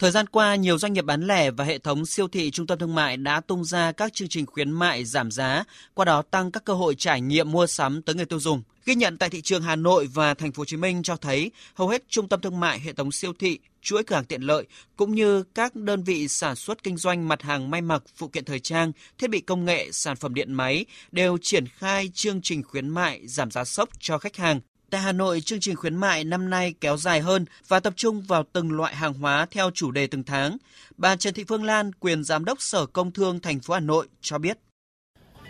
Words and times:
Thời 0.00 0.10
gian 0.10 0.26
qua, 0.26 0.56
nhiều 0.56 0.78
doanh 0.78 0.92
nghiệp 0.92 1.04
bán 1.04 1.26
lẻ 1.26 1.50
và 1.50 1.64
hệ 1.64 1.78
thống 1.78 2.06
siêu 2.06 2.28
thị 2.28 2.50
trung 2.50 2.66
tâm 2.66 2.78
thương 2.78 2.94
mại 2.94 3.16
đã 3.16 3.40
tung 3.40 3.64
ra 3.64 3.92
các 3.92 4.12
chương 4.14 4.28
trình 4.28 4.46
khuyến 4.46 4.70
mại 4.70 5.04
giảm 5.04 5.30
giá, 5.30 5.64
qua 5.94 6.04
đó 6.04 6.22
tăng 6.22 6.50
các 6.50 6.64
cơ 6.64 6.74
hội 6.74 6.94
trải 6.94 7.20
nghiệm 7.20 7.52
mua 7.52 7.66
sắm 7.66 8.02
tới 8.02 8.14
người 8.14 8.24
tiêu 8.24 8.40
dùng. 8.40 8.62
Ghi 8.84 8.94
nhận 8.94 9.18
tại 9.18 9.30
thị 9.30 9.40
trường 9.40 9.62
Hà 9.62 9.76
Nội 9.76 10.08
và 10.14 10.34
Thành 10.34 10.52
phố 10.52 10.60
Hồ 10.60 10.64
Chí 10.64 10.76
Minh 10.76 11.02
cho 11.02 11.16
thấy 11.16 11.50
hầu 11.74 11.88
hết 11.88 12.04
trung 12.08 12.28
tâm 12.28 12.40
thương 12.40 12.60
mại, 12.60 12.80
hệ 12.80 12.92
thống 12.92 13.12
siêu 13.12 13.32
thị, 13.38 13.58
chuỗi 13.82 14.04
cửa 14.04 14.14
hàng 14.14 14.24
tiện 14.24 14.42
lợi 14.42 14.66
cũng 14.96 15.14
như 15.14 15.42
các 15.42 15.74
đơn 15.74 16.02
vị 16.02 16.28
sản 16.28 16.56
xuất 16.56 16.82
kinh 16.82 16.96
doanh 16.96 17.28
mặt 17.28 17.42
hàng 17.42 17.70
may 17.70 17.80
mặc, 17.80 18.02
phụ 18.16 18.28
kiện 18.28 18.44
thời 18.44 18.60
trang, 18.60 18.92
thiết 19.18 19.30
bị 19.30 19.40
công 19.40 19.64
nghệ, 19.64 19.88
sản 19.92 20.16
phẩm 20.16 20.34
điện 20.34 20.52
máy 20.52 20.86
đều 21.12 21.38
triển 21.42 21.66
khai 21.68 22.10
chương 22.14 22.40
trình 22.42 22.62
khuyến 22.62 22.88
mại 22.88 23.26
giảm 23.26 23.50
giá 23.50 23.64
sốc 23.64 23.88
cho 23.98 24.18
khách 24.18 24.36
hàng 24.36 24.60
Tại 24.90 25.00
Hà 25.00 25.12
Nội, 25.12 25.40
chương 25.40 25.60
trình 25.60 25.76
khuyến 25.76 25.96
mại 25.96 26.24
năm 26.24 26.50
nay 26.50 26.74
kéo 26.80 26.96
dài 26.96 27.20
hơn 27.20 27.44
và 27.68 27.80
tập 27.80 27.92
trung 27.96 28.22
vào 28.22 28.44
từng 28.52 28.72
loại 28.72 28.94
hàng 28.94 29.14
hóa 29.14 29.46
theo 29.50 29.70
chủ 29.74 29.90
đề 29.90 30.06
từng 30.06 30.22
tháng. 30.22 30.56
Bà 30.96 31.16
Trần 31.16 31.34
Thị 31.34 31.44
Phương 31.48 31.64
Lan, 31.64 31.92
quyền 31.92 32.24
giám 32.24 32.44
đốc 32.44 32.62
Sở 32.62 32.86
Công 32.86 33.10
Thương 33.10 33.40
thành 33.40 33.60
phố 33.60 33.74
Hà 33.74 33.80
Nội 33.80 34.06
cho 34.20 34.38
biết 34.38 34.58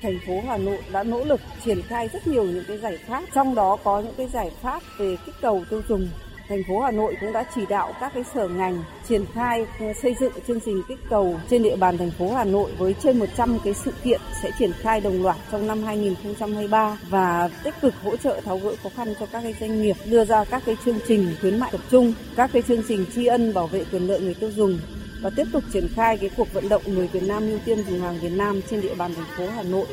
thành 0.03 0.19
phố 0.27 0.43
Hà 0.47 0.57
Nội 0.57 0.79
đã 0.93 1.03
nỗ 1.03 1.25
lực 1.25 1.41
triển 1.65 1.83
khai 1.83 2.09
rất 2.13 2.27
nhiều 2.27 2.45
những 2.45 2.65
cái 2.69 2.79
giải 2.79 2.99
pháp, 3.09 3.25
trong 3.35 3.55
đó 3.55 3.77
có 3.85 4.01
những 4.01 4.15
cái 4.17 4.29
giải 4.29 4.51
pháp 4.63 4.83
về 4.99 5.17
kích 5.27 5.35
cầu 5.41 5.65
tiêu 5.71 5.83
dùng 5.89 6.09
thành 6.49 6.63
phố 6.69 6.81
Hà 6.81 6.91
Nội 6.91 7.17
cũng 7.21 7.33
đã 7.33 7.45
chỉ 7.55 7.67
đạo 7.69 7.93
các 8.01 8.13
cái 8.15 8.25
sở 8.35 8.49
ngành 8.49 8.83
triển 9.09 9.25
khai 9.35 9.67
ừ, 9.81 9.87
xây 10.03 10.15
dựng 10.21 10.33
chương 10.47 10.61
trình 10.61 10.83
kích 10.89 10.99
cầu 11.11 11.41
trên 11.51 11.63
địa 11.63 11.77
bàn 11.77 11.99
thành 11.99 12.11
phố 12.11 12.33
Hà 12.33 12.45
Nội 12.45 12.73
với 12.79 12.95
trên 13.03 13.19
100 13.19 13.59
cái 13.65 13.75
sự 13.75 13.93
kiện 14.05 14.21
sẽ 14.43 14.51
triển 14.59 14.73
khai 14.73 15.01
đồng 15.01 15.23
loạt 15.23 15.37
trong 15.53 15.67
năm 15.67 15.83
2023 15.83 16.99
và 17.09 17.51
tích 17.65 17.75
cực 17.81 17.95
hỗ 18.05 18.17
trợ 18.17 18.41
tháo 18.45 18.59
gỡ 18.59 18.75
khó 18.83 18.89
khăn 18.97 19.15
cho 19.21 19.27
các 19.27 19.43
cái 19.43 19.55
doanh 19.61 19.83
nghiệp 19.83 19.97
đưa 20.07 20.25
ra 20.25 20.45
các 20.45 20.63
cái 20.67 20.77
chương 20.85 20.99
trình 21.09 21.35
khuyến 21.41 21.61
mại 21.61 21.71
tập 21.73 21.81
trung, 21.91 22.13
các 22.37 22.51
cái 22.53 22.63
chương 22.63 22.83
trình 22.89 23.05
tri 23.15 23.27
ân 23.27 23.55
bảo 23.55 23.67
vệ 23.67 23.85
quyền 23.93 24.07
lợi 24.07 24.21
người 24.21 24.35
tiêu 24.35 24.51
dùng 24.57 24.79
và 25.23 25.31
tiếp 25.37 25.45
tục 25.53 25.65
triển 25.73 25.89
khai 25.95 26.17
cái 26.17 26.31
cuộc 26.37 26.53
vận 26.53 26.69
động 26.69 26.83
người 26.87 27.07
Việt 27.07 27.23
Nam 27.23 27.43
ưu 27.51 27.59
tiên 27.65 27.85
dùng 27.89 28.01
hàng 28.01 28.19
Việt 28.19 28.33
Nam 28.33 28.61
trên 28.71 28.81
địa 28.81 28.95
bàn 28.95 29.15
thành 29.15 29.27
phố 29.37 29.47
Hà 29.57 29.63
Nội 29.63 29.87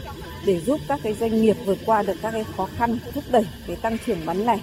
để 0.46 0.60
giúp 0.60 0.82
các 0.88 1.00
cái 1.04 1.14
doanh 1.14 1.42
nghiệp 1.42 1.56
vượt 1.66 1.78
qua 1.86 2.04
được 2.04 2.16
các 2.22 2.32
cái 2.32 2.46
khó 2.58 2.68
khăn, 2.78 2.98
thúc 3.14 3.24
đẩy 3.32 3.46
cái 3.68 3.76
tăng 3.76 3.98
trưởng 4.06 4.26
bán 4.26 4.46
lẻ. 4.46 4.60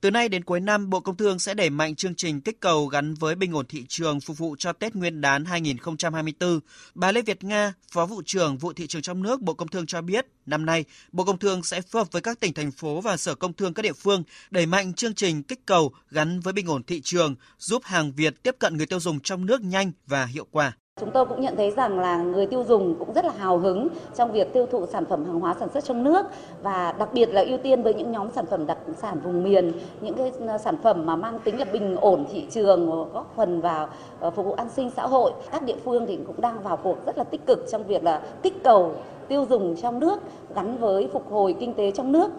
Từ 0.00 0.10
nay 0.10 0.28
đến 0.28 0.44
cuối 0.44 0.60
năm, 0.60 0.90
Bộ 0.90 1.00
Công 1.00 1.16
Thương 1.16 1.38
sẽ 1.38 1.54
đẩy 1.54 1.70
mạnh 1.70 1.94
chương 1.94 2.14
trình 2.14 2.40
kích 2.40 2.60
cầu 2.60 2.86
gắn 2.86 3.14
với 3.14 3.34
bình 3.34 3.52
ổn 3.52 3.66
thị 3.66 3.84
trường 3.88 4.20
phục 4.20 4.38
vụ 4.38 4.56
cho 4.58 4.72
Tết 4.72 4.94
Nguyên 4.94 5.20
đán 5.20 5.44
2024. 5.44 6.60
Bà 6.94 7.12
Lê 7.12 7.22
Việt 7.22 7.44
Nga, 7.44 7.74
Phó 7.92 8.06
vụ 8.06 8.22
trưởng 8.26 8.58
vụ 8.58 8.72
thị 8.72 8.86
trường 8.86 9.02
trong 9.02 9.22
nước 9.22 9.40
Bộ 9.40 9.54
Công 9.54 9.68
Thương 9.68 9.86
cho 9.86 10.00
biết, 10.00 10.26
năm 10.46 10.66
nay 10.66 10.84
Bộ 11.12 11.24
Công 11.24 11.38
Thương 11.38 11.62
sẽ 11.62 11.80
phối 11.80 12.00
hợp 12.00 12.12
với 12.12 12.22
các 12.22 12.40
tỉnh 12.40 12.52
thành 12.52 12.70
phố 12.70 13.00
và 13.00 13.16
Sở 13.16 13.34
Công 13.34 13.52
Thương 13.52 13.74
các 13.74 13.82
địa 13.82 13.92
phương 13.92 14.22
đẩy 14.50 14.66
mạnh 14.66 14.94
chương 14.94 15.14
trình 15.14 15.42
kích 15.42 15.66
cầu 15.66 15.92
gắn 16.10 16.40
với 16.40 16.52
bình 16.52 16.66
ổn 16.66 16.82
thị 16.82 17.00
trường, 17.00 17.34
giúp 17.58 17.82
hàng 17.84 18.12
Việt 18.12 18.42
tiếp 18.42 18.56
cận 18.58 18.76
người 18.76 18.86
tiêu 18.86 19.00
dùng 19.00 19.20
trong 19.20 19.46
nước 19.46 19.60
nhanh 19.62 19.92
và 20.06 20.24
hiệu 20.24 20.46
quả. 20.50 20.76
Chúng 21.00 21.10
tôi 21.10 21.24
cũng 21.24 21.40
nhận 21.40 21.56
thấy 21.56 21.70
rằng 21.70 22.00
là 22.00 22.22
người 22.22 22.46
tiêu 22.46 22.64
dùng 22.68 22.94
cũng 22.98 23.12
rất 23.12 23.24
là 23.24 23.32
hào 23.38 23.58
hứng 23.58 23.88
trong 24.14 24.32
việc 24.32 24.52
tiêu 24.52 24.66
thụ 24.66 24.86
sản 24.86 25.04
phẩm 25.04 25.24
hàng 25.24 25.40
hóa 25.40 25.54
sản 25.60 25.68
xuất 25.74 25.84
trong 25.84 26.04
nước 26.04 26.26
và 26.62 26.94
đặc 26.98 27.08
biệt 27.12 27.26
là 27.26 27.42
ưu 27.42 27.58
tiên 27.58 27.82
với 27.82 27.94
những 27.94 28.12
nhóm 28.12 28.30
sản 28.30 28.46
phẩm 28.46 28.66
đặc 28.66 28.78
sản 28.96 29.20
vùng 29.24 29.42
miền, 29.42 29.72
những 30.00 30.14
cái 30.14 30.32
ờ, 30.48 30.58
sản 30.58 30.76
phẩm 30.82 31.06
mà 31.06 31.16
mang 31.16 31.38
tính 31.44 31.58
là 31.58 31.64
bình 31.64 31.96
ổn 31.96 32.24
thị 32.32 32.46
trường, 32.50 32.90
ờ, 32.90 33.04
góp 33.14 33.32
phần 33.36 33.60
vào 33.60 33.88
ờ, 34.20 34.30
phục 34.30 34.46
vụ 34.46 34.52
an 34.52 34.68
sinh 34.68 34.90
xã 34.90 35.06
hội. 35.06 35.32
Các 35.52 35.62
địa 35.62 35.76
phương 35.84 36.06
thì 36.06 36.18
cũng 36.26 36.40
đang 36.40 36.62
vào 36.62 36.76
cuộc 36.76 36.96
rất 37.06 37.18
là 37.18 37.24
tích 37.24 37.46
cực 37.46 37.64
trong 37.70 37.84
việc 37.84 38.04
là 38.04 38.22
kích 38.42 38.64
cầu 38.64 38.92
tiêu 39.28 39.46
dùng 39.50 39.76
trong 39.76 39.98
nước 39.98 40.18
gắn 40.54 40.78
với 40.78 41.08
phục 41.12 41.30
hồi 41.30 41.56
kinh 41.60 41.74
tế 41.74 41.90
trong 41.90 42.12
nước. 42.12 42.30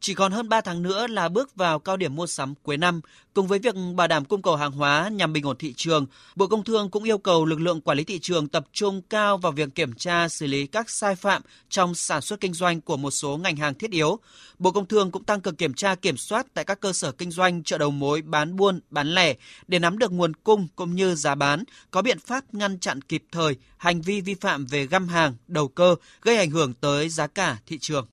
Chỉ 0.00 0.14
còn 0.14 0.32
hơn 0.32 0.48
3 0.48 0.60
tháng 0.60 0.82
nữa 0.82 1.06
là 1.06 1.28
bước 1.28 1.56
vào 1.56 1.78
cao 1.78 1.96
điểm 1.96 2.16
mua 2.16 2.26
sắm 2.26 2.54
cuối 2.62 2.76
năm, 2.76 3.00
cùng 3.34 3.46
với 3.46 3.58
việc 3.58 3.74
bảo 3.96 4.08
đảm 4.08 4.24
cung 4.24 4.42
cầu 4.42 4.56
hàng 4.56 4.72
hóa 4.72 5.08
nhằm 5.08 5.32
bình 5.32 5.46
ổn 5.46 5.56
thị 5.58 5.74
trường, 5.76 6.06
Bộ 6.36 6.46
Công 6.46 6.64
Thương 6.64 6.90
cũng 6.90 7.04
yêu 7.04 7.18
cầu 7.18 7.44
lực 7.44 7.60
lượng 7.60 7.80
quản 7.80 7.98
lý 7.98 8.04
thị 8.04 8.18
trường 8.18 8.48
tập 8.48 8.66
trung 8.72 9.02
cao 9.02 9.36
vào 9.36 9.52
việc 9.52 9.74
kiểm 9.74 9.94
tra 9.94 10.28
xử 10.28 10.46
lý 10.46 10.66
các 10.66 10.90
sai 10.90 11.16
phạm 11.16 11.42
trong 11.68 11.94
sản 11.94 12.20
xuất 12.20 12.40
kinh 12.40 12.52
doanh 12.52 12.80
của 12.80 12.96
một 12.96 13.10
số 13.10 13.36
ngành 13.36 13.56
hàng 13.56 13.74
thiết 13.74 13.90
yếu. 13.90 14.18
Bộ 14.58 14.70
Công 14.70 14.86
Thương 14.86 15.10
cũng 15.10 15.24
tăng 15.24 15.40
cường 15.40 15.56
kiểm 15.56 15.74
tra 15.74 15.94
kiểm 15.94 16.16
soát 16.16 16.46
tại 16.54 16.64
các 16.64 16.80
cơ 16.80 16.92
sở 16.92 17.12
kinh 17.12 17.30
doanh 17.30 17.62
chợ 17.62 17.78
đầu 17.78 17.90
mối 17.90 18.22
bán 18.22 18.56
buôn, 18.56 18.80
bán 18.90 19.14
lẻ 19.14 19.34
để 19.68 19.78
nắm 19.78 19.98
được 19.98 20.12
nguồn 20.12 20.34
cung 20.34 20.68
cũng 20.76 20.96
như 20.96 21.14
giá 21.14 21.34
bán, 21.34 21.64
có 21.90 22.02
biện 22.02 22.18
pháp 22.18 22.54
ngăn 22.54 22.78
chặn 22.78 23.02
kịp 23.02 23.24
thời 23.32 23.56
hành 23.76 24.00
vi 24.00 24.20
vi 24.20 24.34
phạm 24.34 24.66
về 24.66 24.86
găm 24.86 25.08
hàng, 25.08 25.34
đầu 25.46 25.68
cơ 25.68 25.94
gây 26.22 26.36
ảnh 26.36 26.50
hưởng 26.50 26.74
tới 26.74 27.08
giá 27.08 27.26
cả 27.26 27.58
thị 27.66 27.78
trường. 27.80 28.06